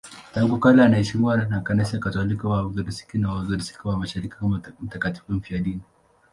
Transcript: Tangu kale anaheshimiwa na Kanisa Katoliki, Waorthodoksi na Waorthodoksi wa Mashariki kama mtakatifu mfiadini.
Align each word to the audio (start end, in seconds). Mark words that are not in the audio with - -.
Tangu 0.33 0.59
kale 0.59 0.83
anaheshimiwa 0.83 1.37
na 1.37 1.61
Kanisa 1.61 1.99
Katoliki, 1.99 2.47
Waorthodoksi 2.47 3.17
na 3.17 3.29
Waorthodoksi 3.31 3.73
wa 3.83 3.97
Mashariki 3.97 4.35
kama 4.35 4.61
mtakatifu 4.81 5.33
mfiadini. 5.33 5.81